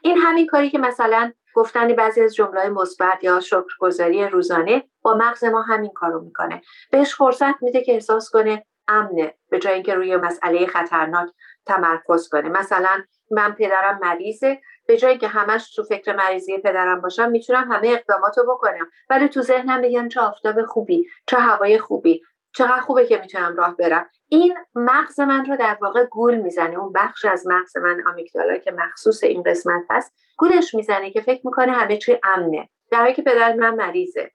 این 0.02 0.18
همین 0.18 0.48
کاری 0.48 0.70
که 0.70 0.78
مثلا 0.78 1.32
گفتن 1.54 1.88
بعضی 1.88 2.22
از 2.22 2.36
جمله 2.36 2.70
مثبت 2.70 3.24
یا 3.24 3.40
شکرگزاری 3.40 4.28
روزانه 4.28 4.84
با 5.02 5.14
مغز 5.14 5.44
ما 5.44 5.62
همین 5.62 5.92
کارو 5.94 6.22
می‌کنه. 6.22 6.62
بهش 6.92 7.16
فرصت 7.16 7.64
میده 7.64 7.82
که 7.82 7.94
احساس 7.94 8.30
کنه 8.30 8.66
امنه 8.88 9.34
به 9.50 9.60
جای 9.60 9.74
اینکه 9.74 9.96
روی 9.96 10.18
مسئله 10.18 10.66
خطرناک 10.68 11.30
تمرکز 11.66 12.30
کنه. 12.30 12.50
مثلا 12.50 13.04
من 13.32 13.52
پدرم 13.52 14.00
مریضه 14.02 14.62
به 14.88 14.98
جایی 14.98 15.18
که 15.18 15.28
همش 15.28 15.76
تو 15.76 15.84
فکر 15.84 16.16
مریضی 16.16 16.58
پدرم 16.58 17.02
باشم 17.02 17.32
می‌تونم 17.32 17.72
همه 17.72 17.88
اقداماتو 17.88 18.44
بکنم. 18.44 18.90
ولی 19.10 19.28
تو 19.30 19.42
ذهنم 19.42 19.82
بگم 19.82 20.08
چه 20.08 20.20
آفتاب 20.22 20.66
خوبی 20.66 21.08
چه 21.28 21.38
هوای 21.38 21.80
خوبی. 21.80 22.22
چقدر 22.56 22.82
خوبه 22.82 23.06
که 23.06 23.18
می‌تونم 23.18 23.56
راه 23.56 23.76
برم. 23.76 24.10
این 24.30 24.58
مغز 24.76 25.20
من 25.20 25.46
رو 25.46 25.58
در 25.58 25.78
واقع 25.82 26.06
گول 26.06 26.36
می‌زنه 26.36 26.80
اون 26.80 26.94
بخش 26.94 27.26
از 27.26 27.48
مغز 27.48 27.78
من 27.78 28.08
آمیگدالا 28.08 28.58
که 28.58 28.72
مخصوص 28.72 29.24
این 29.24 29.44
قسمت 29.44 29.84
هست 29.90 30.14
گولش 30.38 30.76
می‌زنه 30.76 31.12
که 31.12 31.22
فکر 31.22 31.42
می‌کنه 31.46 31.72
همه 31.72 31.98
چی 31.98 32.20
امنه. 32.24 32.70
در 32.92 33.00
حالی 33.00 33.14
که 33.14 33.22
پدر 33.22 33.54
من 33.54 33.76
مریضه. 33.76 34.32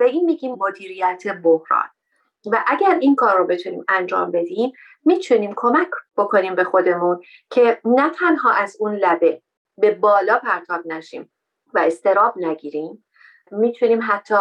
و 0.00 0.02
این 0.02 0.24
میگیم 0.24 0.54
مدیریت 0.58 1.22
بحران. 1.42 1.88
و 2.52 2.64
اگر 2.66 2.98
این 3.00 3.14
کار 3.14 3.38
رو 3.38 3.46
بتونیم 3.46 3.84
انجام 3.88 4.30
بدیم 4.30 4.72
می‌تونیم 5.04 5.52
کمک 5.56 5.88
بکنیم 6.16 6.54
به 6.54 6.64
خودمون 6.64 7.20
که 7.50 7.80
نه 7.84 8.10
تنها 8.10 8.52
از 8.52 8.76
اون 8.80 8.94
لبه 8.94 9.42
به 9.78 9.90
بالا 9.90 10.38
پرتاب 10.38 10.86
نشیم 10.86 11.32
و 11.74 11.78
استراب 11.78 12.34
نگیریم 12.36 13.04
می‌تونیم 13.50 14.00
حتی 14.02 14.38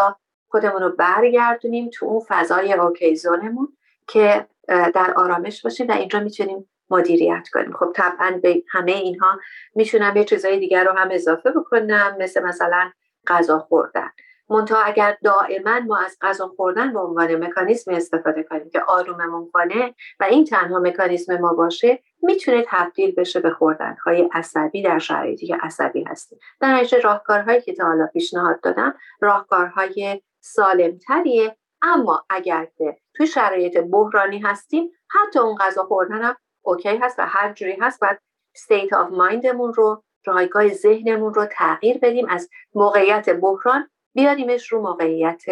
خودمون 0.53 0.81
رو 0.81 0.89
برگردونیم 0.89 1.89
تو 1.93 2.05
اون 2.05 2.21
فضای 2.27 2.73
اوکیزونمون 2.73 3.67
که 4.07 4.47
در 4.67 5.13
آرامش 5.15 5.61
باشیم 5.61 5.87
و 5.87 5.91
اینجا 5.91 6.19
می‌تونیم 6.19 6.69
مدیریت 6.89 7.47
کنیم. 7.53 7.73
خب 7.73 7.91
طبعا 7.95 8.39
به 8.43 8.63
همه 8.69 8.91
اینها 8.91 9.39
می‌تونم 9.75 10.17
یه 10.17 10.23
چیزای 10.23 10.59
دیگر 10.59 10.83
رو 10.83 10.91
هم 10.91 11.09
اضافه 11.11 11.51
بکنم 11.51 12.15
مثل 12.19 12.43
مثلا 12.43 12.91
غذا 13.27 13.59
خوردن. 13.59 14.09
منتها 14.49 14.81
اگر 14.83 15.17
دائما 15.23 15.79
ما 15.79 15.97
از 15.97 16.17
غذا 16.21 16.47
خوردن 16.47 16.93
به 16.93 16.99
عنوان 16.99 17.35
مکانیزم 17.35 17.93
استفاده 17.93 18.43
کنیم 18.43 18.69
که 18.69 18.81
آروممون 18.87 19.49
کنه 19.53 19.95
و 20.19 20.23
این 20.23 20.45
تنها 20.45 20.79
مکانیزم 20.79 21.37
ما 21.37 21.53
باشه 21.53 21.99
می‌تونه 22.21 22.65
تبدیل 22.67 23.15
بشه 23.15 23.39
به 23.39 23.49
خوردنهای 23.49 24.29
عصبی 24.33 24.83
در 24.83 24.99
شرایطی 24.99 25.47
که 25.47 25.57
عصبی 25.61 26.03
هستیم. 26.03 26.39
در 26.61 26.73
نتیجه 26.73 26.99
راهکارهایی 26.99 27.61
که 27.61 27.73
تا 27.73 27.85
حالا 27.85 28.07
پیشنهاد 28.13 28.61
دادم 28.61 28.95
راهکارهای 29.21 30.21
سالمتریه. 30.43 31.57
اما 31.81 32.25
اگر 32.29 32.67
که 32.77 32.97
توی 33.15 33.27
شرایط 33.27 33.77
بحرانی 33.77 34.39
هستیم 34.39 34.89
حتی 35.09 35.39
اون 35.39 35.55
غذا 35.55 35.83
خوردن 35.83 36.33
اوکی 36.61 36.97
هست 37.01 37.19
و 37.19 37.25
هر 37.27 37.53
جوری 37.53 37.77
هست 37.81 37.99
باید 38.01 38.17
state 38.57 38.89
of 38.89 39.11
mindمون 39.11 39.73
رو 39.73 40.03
جایگاه 40.25 40.73
ذهنمون 40.73 41.33
رو 41.33 41.45
تغییر 41.45 41.97
بدیم 41.97 42.29
از 42.29 42.49
موقعیت 42.75 43.29
بحران 43.29 43.89
بیاریمش 44.15 44.71
رو 44.71 44.81
موقعیت 44.81 45.43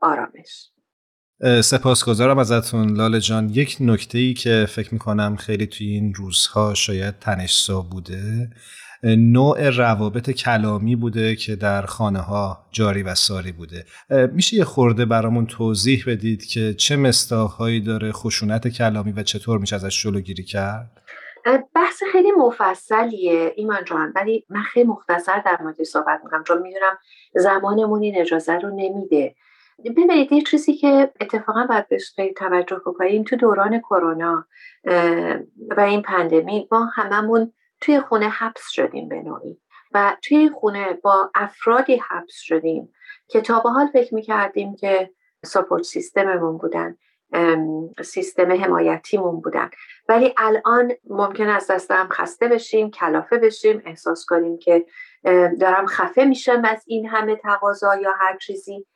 آرامش. 0.00 0.70
سپاسگزارم 1.64 2.38
ازتون 2.38 2.96
لاله 2.96 3.20
جان. 3.20 3.48
یک 3.48 3.76
نکته 3.80 4.18
ای 4.18 4.34
که 4.34 4.66
فکر 4.68 4.94
می‌کنم 4.94 5.36
خیلی 5.36 5.66
توی 5.66 5.86
این 5.86 6.14
روزها 6.14 6.74
شاید 6.74 7.18
تنشسا 7.18 7.80
بوده 7.80 8.50
نوع 9.04 9.70
روابط 9.70 10.30
کلامی 10.30 10.96
بوده 10.96 11.36
که 11.36 11.56
در 11.56 11.82
خانه 11.82 12.18
ها 12.18 12.66
جاری 12.70 13.02
و 13.02 13.14
ساری 13.14 13.52
بوده. 13.52 13.84
میشه 14.32 14.56
یه 14.56 14.64
خورده 14.64 15.04
برامون 15.04 15.46
توضیح 15.46 16.04
بدید 16.06 16.44
که 16.44 16.74
چه 16.74 16.96
مستاهایی 16.96 17.80
داره 17.80 18.12
خشونت 18.12 18.68
کلامی 18.68 19.12
و 19.12 19.22
چطور 19.22 19.58
میشه 19.58 19.76
ازش 19.76 20.02
جلوگیری 20.02 20.44
کرد؟ 20.44 20.90
بحث 21.74 22.02
خیلی 22.12 22.30
مفصلیه 22.38 23.52
ایمان 23.56 23.84
جان 23.84 24.12
ولی 24.16 24.46
من 24.50 24.62
خیلی 24.62 24.88
مختصر 24.88 25.42
در 25.46 25.58
مورد 25.62 25.82
صحبت 25.82 26.20
می‌کنم 26.24 26.44
چون 26.44 26.62
می‌دونم 26.62 26.98
زمانمون 27.34 28.02
این 28.02 28.20
اجازه 28.20 28.52
رو 28.52 28.70
نمیده. 28.70 29.34
ببینید 29.84 30.32
یه 30.32 30.42
چیزی 30.42 30.74
که 30.74 31.12
اتفاقا 31.20 31.66
باید 31.68 31.88
بهش 31.88 32.14
توجه 32.36 32.80
بکنیم 32.86 33.22
تو 33.22 33.36
دوران 33.36 33.78
کرونا 33.80 34.46
و 35.76 35.80
این 35.80 36.02
پندمی 36.02 36.68
ما 36.72 36.90
هممون 36.94 37.52
توی 37.80 38.00
خونه 38.00 38.28
حبس 38.28 38.68
شدیم 38.70 39.08
به 39.08 39.22
نوعی 39.22 39.60
و 39.92 40.16
توی 40.22 40.50
خونه 40.50 40.92
با 40.92 41.30
افرادی 41.34 41.96
حبس 41.96 42.34
شدیم 42.34 42.92
که 43.28 43.40
تا 43.40 43.60
به 43.60 43.70
حال 43.70 43.86
فکر 43.86 44.14
می‌کردیم 44.14 44.76
که 44.76 45.10
سپورت 45.44 45.82
سیستممون 45.82 46.58
بودن 46.58 46.96
سیستم 48.02 48.52
حمایتیمون 48.52 49.40
بودن. 49.40 49.70
ولی 50.08 50.34
الان 50.36 50.92
ممکن 51.04 51.48
است 51.48 51.70
دستم 51.70 52.08
خسته 52.12 52.48
بشیم 52.48 52.90
کلافه 52.90 53.38
بشیم 53.38 53.82
احساس 53.86 54.24
کنیم 54.28 54.58
که 54.58 54.86
دارم 55.60 55.86
خفه 55.86 56.24
میشم 56.24 56.62
از 56.64 56.84
این 56.86 57.06
همه 57.06 57.36
تقاضا 57.36 57.96
یا 57.96 58.12
هر 58.20 58.36
چیزی. 58.36 58.86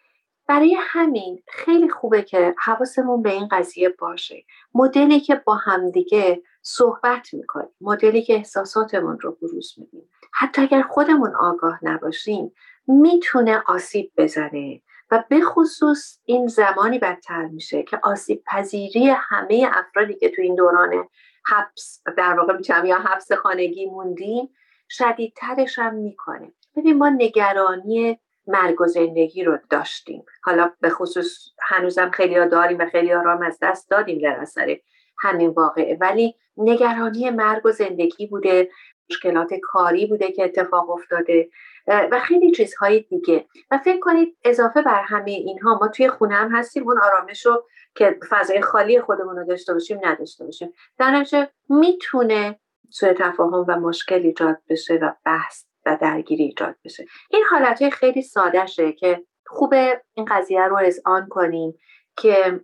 برای 0.48 0.76
همین 0.80 1.42
خیلی 1.48 1.88
خوبه 1.88 2.22
که 2.22 2.54
حواسمون 2.58 3.22
به 3.22 3.30
این 3.30 3.48
قضیه 3.50 3.88
باشه. 3.88 4.44
مدلی 4.74 5.20
که 5.20 5.34
با 5.34 5.54
همدیگه 5.54 6.42
صحبت 6.62 7.34
می‌کنیم. 7.34 7.68
مدلی 7.80 8.22
که 8.22 8.34
احساساتمون 8.34 9.20
رو 9.20 9.38
بروز 9.42 9.74
میدیم. 9.76 10.08
حتی 10.34 10.62
اگر 10.62 10.82
خودمون 10.82 11.34
آگاه 11.40 11.78
نباشیم 11.82 12.52
می‌تونه 12.86 13.62
آسیب 13.66 14.12
بزنه 14.16 14.82
و 15.10 15.24
به 15.28 15.40
خصوص 15.40 16.18
این 16.24 16.46
زمانی 16.46 16.98
بدتر 16.98 17.46
میشه 17.46 17.82
که 17.82 18.00
آسیب 18.02 18.42
پذیری 18.46 19.08
همه 19.08 19.70
افرادی 19.72 20.14
که 20.14 20.28
تو 20.28 20.42
این 20.42 20.54
دوران 20.54 21.08
حبس 21.46 22.02
در 22.16 22.34
واقع 22.34 22.56
می‌تونم 22.56 22.84
یا 22.84 22.98
حبس 22.98 23.32
خانگی 23.32 23.86
موندیم 23.86 24.48
شدیدترش 24.88 25.78
هم 25.78 25.94
می‌کنه. 25.94 26.52
ببین 26.76 26.98
ما 26.98 27.08
نگرانی 27.08 28.20
مرگ 28.46 28.80
و 28.80 28.86
زندگی 28.86 29.44
رو 29.44 29.58
داشتیم. 29.70 30.24
حالا 30.42 30.72
به 30.80 30.90
خصوص 30.90 31.48
هنوزم 31.62 32.10
خیلی 32.10 32.38
ها 32.38 32.46
داریم 32.46 32.78
و 32.78 32.86
خیلی 32.86 33.12
ها 33.12 33.40
از 33.46 33.58
دست 33.62 33.90
دادیم 33.90 34.18
در 34.18 34.40
اثر 34.40 34.76
همین 35.22 35.50
واقعه. 35.50 35.98
ولی 36.00 36.34
نگرانی 36.56 37.30
مرگ 37.30 37.66
و 37.66 37.70
زندگی 37.70 38.26
بوده 38.26 38.70
مشکلات 39.10 39.54
کاری 39.62 40.06
بوده 40.06 40.32
که 40.32 40.44
اتفاق 40.44 40.90
افتاده 40.90 41.48
و 41.86 42.20
خیلی 42.20 42.50
چیزهای 42.50 43.00
دیگه. 43.00 43.46
و 43.70 43.78
فکر 43.78 44.00
کنید 44.00 44.36
اضافه 44.44 44.82
بر 44.82 45.02
همه 45.02 45.30
اینها 45.30 45.78
ما 45.78 45.88
توی 45.88 46.08
خونه 46.08 46.34
هم 46.34 46.56
هستیم 46.56 46.88
اون 46.88 46.98
آرامش 46.98 47.46
رو 47.46 47.64
که 47.94 48.18
فضای 48.30 48.60
خالی 48.60 49.00
خودمون 49.00 49.36
رو 49.36 49.44
داشته 49.44 49.72
باشیم 49.72 50.00
نداشته 50.02 50.44
باشیم. 50.44 50.72
در 50.98 51.10
نتیجه 51.10 51.48
می‌تونه 51.68 52.58
سوء 52.90 53.12
تفاهم 53.12 53.64
و 53.68 53.76
مشکل 53.76 54.20
ایجاد 54.22 54.58
بشه 54.68 54.94
و 54.94 55.12
بحث 55.24 55.64
و 55.86 55.98
درگیری 56.00 56.44
ایجاد 56.44 56.76
بشه. 56.84 57.06
این 57.30 57.44
حالت 57.50 57.88
خیلی 57.88 58.22
سادهشه 58.22 58.92
که 58.92 59.22
خوبه 59.46 60.02
این 60.14 60.26
قضیه 60.30 60.62
رو 60.62 60.80
آن 61.04 61.28
کنیم 61.28 61.78
که 62.16 62.60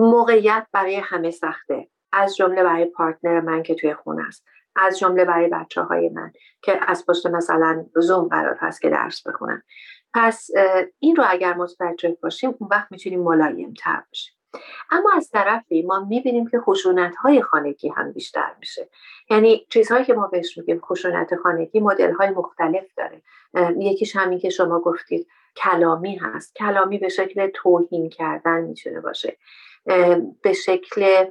موقعیت 0.00 0.66
برای 0.72 0.96
همه 0.96 1.30
سخته. 1.30 1.88
از 2.12 2.36
جمله 2.36 2.64
برای 2.64 2.84
پارتنر 2.84 3.40
من 3.40 3.62
که 3.62 3.74
توی 3.74 3.94
خونه 3.94 4.26
است. 4.26 4.44
از 4.76 4.98
جمله 4.98 5.24
برای 5.24 5.48
بچه 5.48 5.82
های 5.82 6.08
من 6.08 6.32
که 6.62 6.80
از 6.86 7.06
پشت 7.06 7.26
مثلا 7.26 7.86
زوم 7.96 8.28
قرار 8.28 8.56
هست 8.60 8.80
که 8.80 8.90
درس 8.90 9.26
بخونن. 9.26 9.62
پس 10.14 10.50
این 10.98 11.16
رو 11.16 11.24
اگر 11.28 11.54
متوجه 11.54 12.16
باشیم 12.22 12.54
اون 12.58 12.68
وقت 12.72 12.92
می‌تونیم 12.92 13.20
ملایم 13.22 13.74
تر 13.74 14.02
بشیم. 14.12 14.34
اما 14.90 15.10
از 15.16 15.30
طرفی 15.30 15.82
ما 15.82 16.04
می‌بینیم 16.04 16.48
که 16.48 16.60
خشونت 16.60 17.16
های 17.16 17.42
خانگی 17.42 17.88
هم 17.88 18.12
بیشتر 18.12 18.54
میشه. 18.60 18.88
یعنی 19.30 19.66
چیزهایی 19.70 20.04
که 20.04 20.14
ما 20.14 20.26
بهش 20.26 20.58
میگیم 20.58 20.80
خشونت 20.80 21.36
خانگی 21.36 21.80
مدل 21.80 22.12
های 22.12 22.30
مختلف 22.30 22.84
داره. 22.96 23.22
یکیش 23.78 24.16
همین 24.16 24.38
که 24.38 24.50
شما 24.50 24.80
گفتید 24.80 25.28
کلامی 25.56 26.16
هست. 26.16 26.54
کلامی 26.54 26.98
به 26.98 27.08
شکل 27.08 27.50
توهین 27.54 28.08
کردن 28.08 28.60
می‌تونه 28.60 29.00
باشه. 29.00 29.36
به 30.42 30.52
شکل 30.64 31.24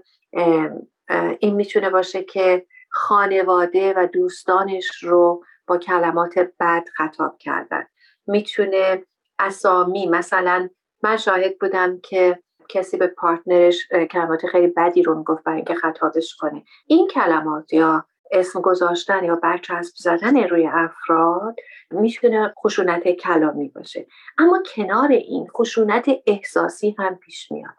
این 1.39 1.55
می‌تونه 1.55 1.89
باشه 1.89 2.23
که 2.23 2.65
خانواده 2.89 3.93
و 3.97 4.07
دوستانش 4.13 5.03
رو 5.03 5.43
با 5.67 5.77
کلمات 5.77 6.39
بد 6.59 6.83
خطاب 6.97 7.37
کردن. 7.37 7.87
می‌تونه 8.27 9.05
اسامی 9.39 10.07
مثلا 10.07 10.69
من 11.03 11.17
شاهد 11.17 11.59
بودم 11.59 11.99
که 11.99 12.39
کسی 12.69 12.97
به 12.97 13.07
پارتنرش 13.07 13.87
کلمات 14.11 14.45
خیلی 14.45 14.67
بدی 14.67 15.03
رو 15.03 15.15
می‌گفت 15.15 15.43
برای 15.43 15.55
اینکه 15.55 15.75
خطابش 15.75 16.35
کنه. 16.35 16.63
این 16.87 17.07
کلمات 17.07 17.73
یا 17.73 18.05
اسم 18.31 18.61
گذاشتن 18.61 19.23
یا 19.23 19.35
برچسب 19.35 19.93
زدن 19.95 20.43
روی 20.43 20.67
افراد 20.67 21.55
می‌تونه 21.91 22.53
خشونت 22.59 23.09
کلامی 23.09 23.69
باشه. 23.69 24.07
اما 24.37 24.59
کنار 24.75 25.11
این 25.11 25.47
خشونت 25.47 26.05
احساسی 26.27 26.95
هم 26.99 27.15
پیش 27.15 27.51
میاد. 27.51 27.73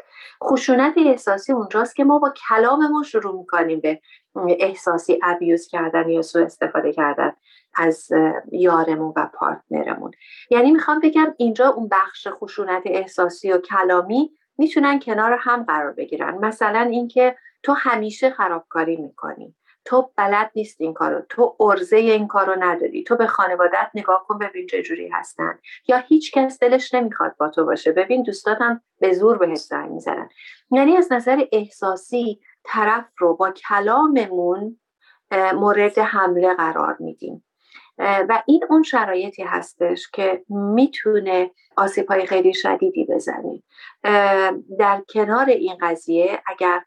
خشونت 0.45 0.95
احساسی 0.97 1.53
اونجاست 1.53 1.97
که 1.97 2.05
ما 2.05 2.19
با 2.19 2.33
کلاممون 2.49 3.03
شروع 3.03 3.39
می‌کنیم 3.39 3.81
به 3.81 4.01
احساسی 4.35 5.21
ابیوز 5.23 5.67
کردن 5.67 6.09
یا 6.09 6.23
سوء 6.23 6.45
استفاده 6.45 6.93
کردن 6.93 7.33
از 7.75 8.09
یارمون 8.53 9.13
و 9.17 9.29
پارتنرمون. 9.35 10.11
یعنی 10.51 10.71
می‌خوام 10.71 11.01
بگم 11.01 11.35
اینجا 11.37 11.69
اون 11.69 11.89
بخش 11.89 12.29
خشونت 12.31 12.83
احساسی 12.87 13.53
و 13.53 13.59
کلامی 13.59 14.31
می‌تونن 14.59 15.01
کنار 15.01 15.39
هم 15.41 15.63
قرار 15.63 15.93
بگیرن. 15.93 16.39
مثلا 16.39 16.81
اینکه 16.81 17.37
تو 17.63 17.73
همیشه 17.73 18.31
خرابکاری 18.31 18.97
می‌کنی. 18.97 19.55
تو 19.91 20.11
بلد 20.17 20.51
نیست 20.55 20.81
این 20.81 20.95
کارو 20.95 21.23
تو 21.29 21.57
ارزه 21.61 21.97
این 21.97 22.29
کارو 22.29 22.57
نداری. 22.65 23.05
تو 23.05 23.17
به 23.17 23.27
خانوادت 23.27 23.91
نگاه 23.95 24.25
کن 24.29 24.39
ببین 24.39 24.67
چه 24.67 24.83
جوری 24.83 25.09
هستن. 25.09 25.59
یا 25.89 25.97
هیچ 25.97 26.33
کس 26.33 26.59
دلش 26.59 26.95
نمی‌خواد 26.95 27.37
با 27.37 27.49
تو 27.49 27.65
باشه. 27.65 27.93
ببین 27.93 28.23
دوستاتم 28.23 28.83
به 29.01 29.13
زور 29.13 29.39
بهت 29.39 29.55
زنگ 29.55 29.91
می‌زنن. 29.91 30.29
یعنی 30.71 30.97
از 30.97 31.13
نظر 31.13 31.45
احساسی 31.53 32.41
طرف 32.65 33.05
رو 33.19 33.37
با 33.37 33.51
کلاممون 33.51 34.81
مورد 35.55 35.99
حمله 35.99 36.55
قرار 36.55 36.97
میدیم. 37.01 37.45
و 37.99 38.43
این 38.47 38.65
اون 38.71 38.83
شرایطی 38.83 39.43
هستش 39.43 40.11
که 40.11 40.45
می‌تونه 40.49 41.51
آسیب 41.77 42.09
های 42.09 42.27
خیلی 42.27 42.55
شدیدی 42.55 43.05
بزنه. 43.05 43.63
در 44.79 45.03
کنار 45.09 45.47
این 45.47 45.77
قضیه 45.81 46.43
اگر 46.47 46.85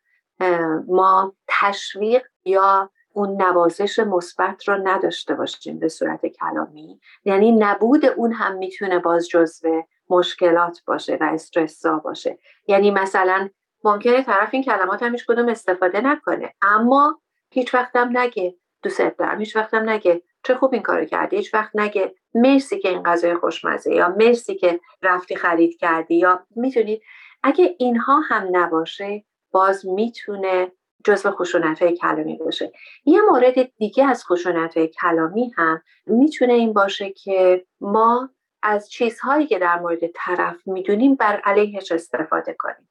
ما 0.88 1.36
تشویق 1.48 2.24
یا 2.46 2.90
اون 3.14 3.42
نوازش 3.42 4.00
مثبت 4.00 4.68
رو 4.68 4.78
نداشته 4.84 5.34
باشیم 5.34 5.80
به 5.80 5.88
صورت 5.88 6.26
کلامی. 6.26 7.00
یعنی 7.26 7.52
نبود 7.52 8.06
اون 8.06 8.32
هم 8.32 8.56
می‌تونه 8.56 9.00
باز 9.00 9.28
جزو 9.30 9.84
مشکلات 10.10 10.82
باشه 10.88 11.18
و 11.22 11.24
استرسا 11.24 11.98
باشه. 11.98 12.38
یعنی 12.68 12.92
مثلا 12.92 13.50
ممکنه 13.84 14.22
طرف 14.22 14.50
این 14.54 14.64
کلمات 14.64 15.04
هم 15.04 15.12
هیچ 15.12 15.26
کدوم 15.26 15.48
استفاده 15.48 16.02
نکنه. 16.02 16.54
اما 16.62 17.22
هیچ 17.52 17.74
وقتم 17.74 18.18
نگه. 18.18 18.56
دوست 18.84 19.02
دارم. 19.02 19.40
هیچ 19.40 19.56
وقتم 19.56 19.90
نگه. 19.90 20.22
چه 20.44 20.56
خوب 20.56 20.74
این 20.74 20.84
کارو 20.84 21.06
کردی. 21.06 21.36
هیچ 21.36 21.54
وقت 21.54 21.76
نگه. 21.76 22.16
مرسی 22.34 22.80
که 22.80 22.90
این 22.90 23.04
غذای 23.04 23.36
خوشمزه 23.36 23.96
یا 23.96 24.16
مرسی 24.18 24.56
که 24.56 24.80
رفتی 25.02 25.36
خرید 25.36 25.78
کردی 25.78 26.16
یا 26.16 26.46
می‌تونید 26.56 27.02
اگه 27.44 27.76
اینها 27.80 28.20
هم 28.20 28.48
نباشه 28.52 29.24
باز 29.52 29.86
می‌تونه 29.86 30.72
جزو 31.04 31.32
خشونت 31.32 31.82
های 31.82 31.98
کلامی 31.98 32.38
باشه. 32.38 32.72
یه 33.06 33.22
مورد 33.22 33.76
دیگه 33.78 34.06
از 34.06 34.26
خشونت 34.26 34.78
های 34.78 34.88
کلامی 34.88 35.52
هم 35.58 35.82
می‌تونه 36.06 36.54
این 36.54 36.74
باشه 36.74 37.10
که 37.12 37.66
ما 37.82 38.30
از 38.64 38.90
چیزهایی 38.90 39.48
که 39.48 39.60
در 39.60 39.80
مورد 39.80 40.08
طرف 40.16 40.68
می‌دونیم 40.68 41.16
بر 41.16 41.42
علیهش 41.44 41.92
استفاده 41.92 42.56
کنیم 42.60 42.90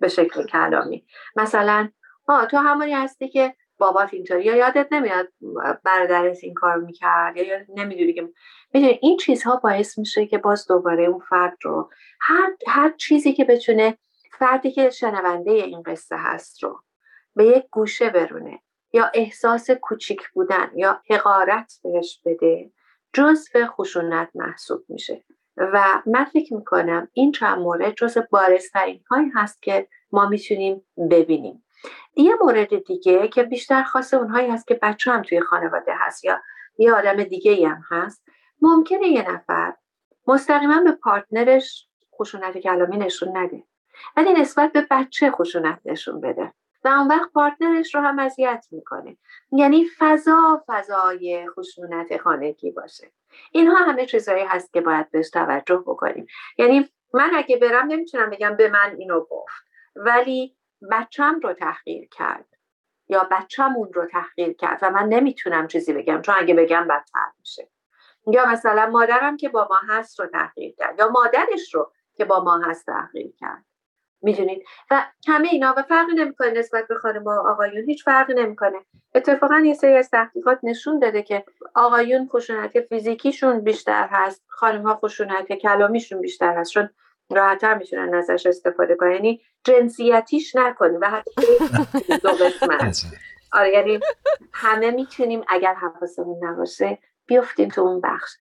به 0.00 0.08
شکل 0.08 0.46
کلامی. 0.46 1.06
مثلا 1.36 1.88
آه 2.28 2.46
تو 2.46 2.56
همونی 2.56 2.92
هستی 2.92 3.28
که 3.28 3.54
بابات 3.78 4.14
اینطوری 4.14 4.44
یا 4.44 4.56
یادت 4.56 4.92
نمیاد 4.92 5.28
برادرت 5.84 6.38
این 6.42 6.54
کار 6.54 6.76
می‌کرد 6.76 7.36
یا 7.36 7.58
نمی‌دونی 7.68 8.12
که 8.12 8.28
می‌دونی 8.74 8.98
این 9.02 9.16
چیزها 9.16 9.56
باعث 9.56 9.98
میشه 9.98 10.26
که 10.26 10.38
باز 10.38 10.66
دوباره 10.68 11.04
اون 11.04 11.18
فرد 11.18 11.56
رو 11.62 11.90
هر, 12.20 12.52
هر 12.66 12.92
چیزی 12.96 13.32
که 13.32 13.44
بتونه 13.44 13.98
فردی 14.38 14.70
که 14.70 14.90
شنونده 14.90 15.50
این 15.50 15.82
قصه 15.82 16.16
هست 16.18 16.62
رو 16.62 16.80
به 17.36 17.46
یک 17.46 17.64
گوشه 17.70 18.10
برونه 18.10 18.60
یا 18.92 19.10
احساس 19.14 19.70
کوچیک 19.70 20.28
بودن 20.34 20.70
یا 20.74 21.02
حقارت 21.10 21.80
بهش 21.84 22.20
بده 22.24 22.70
جزو 23.12 23.66
خشونت 23.66 24.30
محسوب 24.34 24.84
میشه. 24.88 25.24
و 25.56 26.02
من 26.06 26.24
فکر 26.24 26.54
می‌کنم 26.54 27.08
این 27.12 27.32
چند 27.32 27.58
مورد 27.58 27.94
جزو 27.94 28.22
بارزترین 28.30 29.04
هایی 29.10 29.30
هست 29.34 29.62
که 29.62 29.88
ما 30.12 30.28
می‌تونیم 30.28 30.84
ببینیم. 31.10 31.64
یه 32.16 32.34
مورد 32.40 32.84
دیگه 32.84 33.28
که 33.28 33.42
بیشتر 33.42 33.82
خاص 33.82 34.14
اونهایی 34.14 34.50
هست 34.50 34.66
که 34.66 34.78
بچه 34.82 35.10
هم 35.10 35.22
توی 35.22 35.40
خانواده 35.40 35.92
هست 35.94 36.24
یا 36.24 36.42
یه 36.78 36.92
آدم 36.92 37.24
دیگه 37.24 37.68
هم 37.68 37.82
هست 37.90 38.22
ممکنه 38.62 39.06
یه 39.06 39.30
نفر 39.30 39.74
مستقیما 40.26 40.80
به 40.80 40.92
پارتنرش 40.92 41.88
خشونت 42.14 42.58
کلامی 42.58 42.96
نشون 42.96 43.36
نده 43.36 43.62
ولی 44.16 44.32
نسبت 44.32 44.72
به 44.72 44.86
بچه 44.90 45.30
خشونت 45.30 45.80
نشون 45.84 46.20
بده. 46.20 46.52
و 46.86 46.88
اون 46.88 47.08
وقت 47.08 47.32
پارتنرش 47.32 47.94
رو 47.94 48.00
هم 48.00 48.18
اذیت 48.18 48.66
می‌کنه. 48.70 49.16
یعنی 49.52 49.86
فضا 49.98 50.64
فضای 50.66 51.48
خشونت 51.50 52.16
خانگی 52.16 52.70
باشه. 52.70 53.12
اینها 53.52 53.76
همه 53.76 54.06
چیزهایی 54.06 54.44
هست 54.44 54.72
که 54.72 54.80
باید 54.80 55.10
بهش 55.10 55.30
توجه 55.30 55.76
بکنیم. 55.76 56.26
یعنی 56.58 56.88
من 57.14 57.30
اگه 57.34 57.56
برم 57.56 57.86
نمی‌تونم 57.86 58.30
بگم 58.30 58.56
به 58.56 58.68
من 58.68 58.96
اینو 58.98 59.20
گفت. 59.20 59.66
ولی 59.96 60.56
بچم 60.90 61.40
رو 61.42 61.52
تحقیر 61.52 62.08
کرد. 62.08 62.46
یا 63.08 63.28
بچم 63.30 63.74
رو 63.94 64.06
تحقیر 64.06 64.52
کرد 64.52 64.78
و 64.82 64.90
من 64.90 65.08
نمی‌تونم 65.08 65.66
چیزی 65.66 65.92
بگم 65.92 66.22
چون 66.22 66.34
اگه 66.38 66.54
بگم 66.54 66.86
بدتر 66.88 67.30
میشه. 67.38 67.70
یا 68.26 68.46
مثلا 68.46 68.90
مادرم 68.90 69.36
که 69.36 69.48
با 69.48 69.68
ما 69.70 69.80
هست 69.88 70.20
رو 70.20 70.26
تحقیر 70.26 70.74
کرد. 70.78 70.98
یا 70.98 71.08
مادرش 71.08 71.74
رو 71.74 71.92
که 72.16 72.24
با 72.24 72.44
ما 72.44 72.58
هست 72.58 72.86
تحقیر 72.86 73.32
کرد. 73.38 73.65
می‌دونید. 74.22 74.64
و 74.90 75.04
همه 75.28 75.48
اینا 75.48 75.74
و 75.76 75.82
فرقی 75.82 76.12
نمی‌کنه 76.14 76.50
نسبت 76.50 76.86
به 76.88 76.94
خانم 76.94 77.24
و 77.24 77.30
آقایون 77.30 77.84
هیچ 77.84 78.04
فرقی 78.04 78.34
نمی‌کنه. 78.34 78.78
اتفاقا 79.14 79.58
یه 79.58 79.74
سری 79.74 79.96
از 79.96 80.10
تحقیقات 80.10 80.58
نشون 80.62 80.98
داده 80.98 81.22
که 81.22 81.44
آقایون 81.74 82.28
خشونت 82.28 82.80
فیزیکیشون 82.80 83.60
بیشتر 83.60 84.08
هست 84.10 84.44
خانم 84.48 84.82
ها 84.82 84.94
خشونت 84.94 85.52
کلامیشون 85.52 86.20
بیشتر 86.20 86.56
هست 86.56 86.70
چون 86.70 86.88
راحتتر 87.30 87.74
می‌تونن 87.74 88.14
ازش 88.14 88.46
استفاده 88.46 88.96
کنن. 88.96 89.12
یعنی 89.12 89.40
جنسیتیش 89.64 90.56
نکنیم. 90.56 91.00
و 91.00 91.10
حتی 91.10 91.30
دو 92.22 92.28
قسمت. 92.28 93.02
آره 93.52 93.72
یعنی 93.72 94.00
همه 94.52 94.90
می‌تونیم 94.90 95.44
اگر 95.48 95.74
حواسمون 95.74 96.44
نباشه 96.44 96.98
بیفتیم 97.26 97.68
تو 97.68 97.80
اون 97.80 98.00
بخش. 98.00 98.32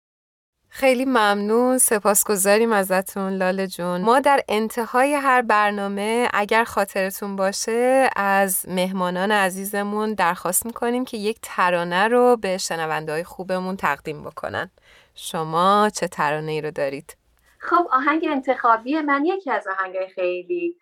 خیلی 0.78 1.06
ممنون. 1.06 1.78
سپاسگزاریم 1.78 2.72
ازتون 2.72 3.34
لاله 3.34 3.68
جون. 3.68 4.02
ما 4.02 4.20
در 4.20 4.42
انتهای 4.50 5.14
هر 5.14 5.42
برنامه 5.42 6.28
اگر 6.34 6.64
خاطرتون 6.64 7.36
باشه 7.36 8.10
از 8.16 8.66
مهمانان 8.70 9.32
عزیزمون 9.32 10.14
درخواست 10.14 10.66
می‌کنیم 10.66 11.06
که 11.06 11.18
یک 11.18 11.38
ترانه 11.42 12.08
رو 12.08 12.38
به 12.42 12.58
شنونده 12.58 13.12
های 13.12 13.24
خوبمون 13.24 13.76
تقدیم 13.76 14.24
بکنن. 14.24 14.72
شما 15.14 15.90
چه 15.94 16.08
ترانه 16.08 16.52
ای 16.52 16.62
رو 16.62 16.72
دارید؟ 16.72 17.18
خب 17.60 17.88
آهنگ 17.92 18.26
انتخابی 18.30 19.02
من 19.02 19.26
یکی 19.26 19.52
از 19.52 19.68
آهنگای 19.80 20.08
خیلی 20.08 20.76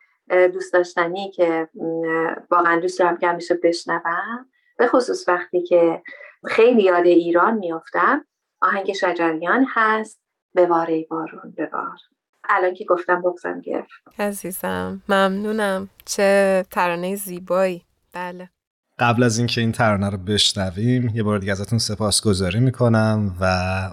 دوست 0.53 0.73
داشتنی 0.73 1.31
که 1.31 1.69
واقعا 2.51 2.79
دوست 2.79 2.99
دارم 2.99 3.17
که 3.17 3.27
همیشه 3.27 3.59
بشنوم. 3.63 4.45
به 4.77 4.87
خصوص 4.87 5.27
وقتی 5.27 5.63
که 5.63 6.01
خیلی 6.45 6.83
یاد 6.83 7.05
ایران 7.05 7.53
میافتم. 7.53 8.25
آهنگ 8.63 8.93
شجریان 8.93 9.65
هست. 9.73 10.19
به 10.55 10.65
واره 10.65 11.05
بارون 11.09 11.55
بار 11.71 11.97
الان 12.49 12.73
که 12.73 12.85
گفتم 12.85 13.21
بغزم 13.21 13.61
گرفت. 13.61 13.91
عزیزم 14.19 15.01
ممنونم. 15.09 15.89
چه 16.05 16.65
ترانه 16.71 17.15
زیبایی. 17.15 17.85
بله. 18.13 18.49
قبل 18.99 19.23
از 19.23 19.37
اینکه 19.37 19.61
این 19.61 19.71
ترانه 19.71 20.09
رو 20.09 20.17
بشنویم 20.17 21.11
یه 21.15 21.23
بار 21.23 21.39
دیگه 21.39 21.51
ازتون 21.51 21.79
سپاسگزاری 21.79 22.59
می‌کنم 22.59 23.35
و 23.41 23.45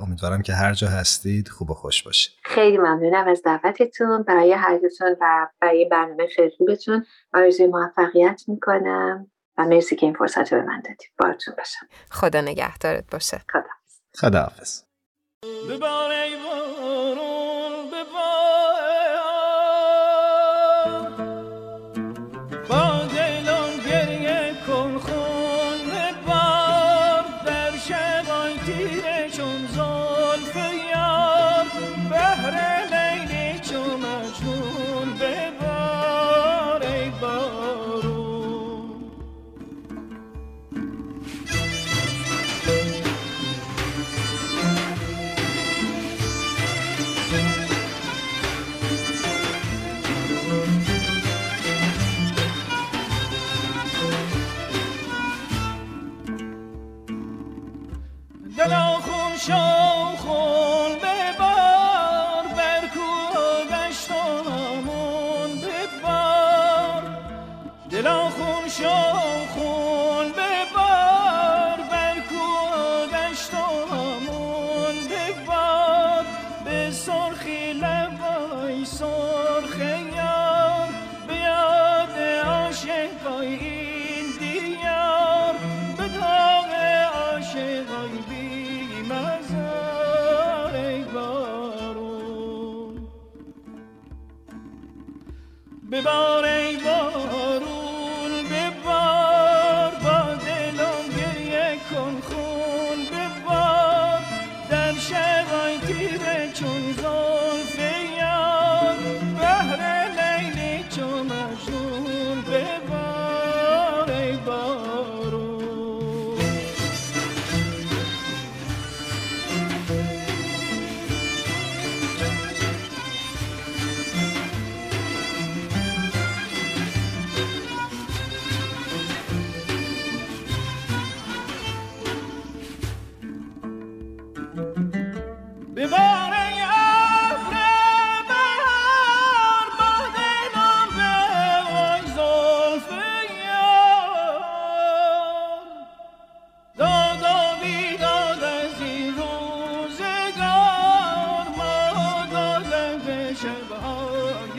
امیدوارم 0.02 0.42
که 0.42 0.54
هر 0.54 0.72
جا 0.72 0.88
هستید 0.88 1.48
خوب 1.48 1.70
و 1.70 1.74
خوش 1.74 2.02
باشید. 2.02 2.32
خیلی 2.44 2.78
ممنونم 2.78 3.28
از 3.28 3.42
دعوتتون. 3.44 4.22
برای 4.22 4.52
هر 4.52 4.78
دوتون 4.78 5.16
و 5.20 5.48
برای 5.60 5.88
برنامه 5.90 6.26
خیلی 6.36 6.50
خوبتون. 6.58 7.06
آرزوی 7.34 7.66
موفقیت 7.66 8.42
می‌کنم 8.48 9.30
و 9.58 9.64
مرسی 9.64 9.96
که 9.96 10.06
این 10.06 10.14
فرصت 10.14 10.52
رو 10.52 10.60
به 10.60 10.66
من 10.66 10.80
دادید. 10.80 11.12
بارتون 11.18 11.54
باشم. 11.58 11.86
خدا 12.10 12.40
نگهدارت 12.40 13.10
باشه. 13.10 13.40
خدا. 13.52 13.79
خداحافظ. 14.18 14.82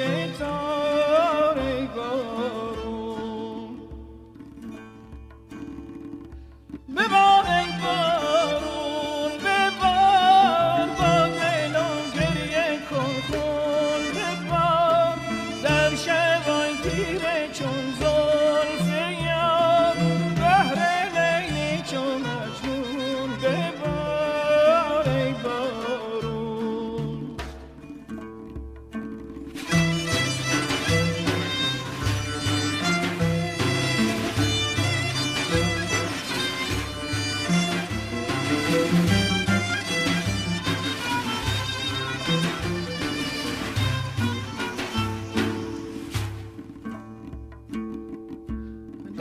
gates 0.02 0.42
on. 0.42 0.61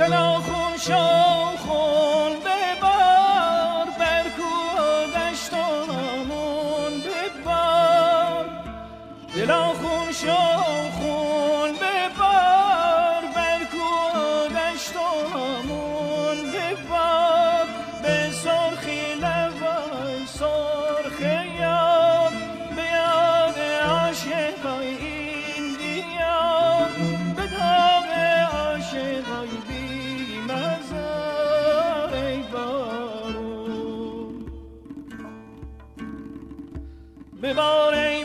دل 0.01 0.41
خوشم 0.41 1.30
ببار 37.51 37.95
ای 37.95 38.25